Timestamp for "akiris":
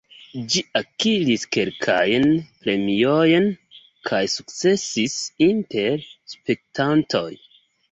0.77-1.43